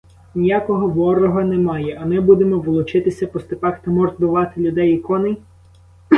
Ніякого 0.35 0.87
ворога 0.87 1.43
немає, 1.43 1.99
а 2.01 2.05
ми 2.05 2.19
будемо 2.19 2.59
волочитися 2.59 3.27
по 3.27 3.39
степах 3.39 3.79
та 3.79 3.91
мордувати 3.91 4.61
людей 4.61 4.93
і 4.93 4.97
коней? 4.97 5.37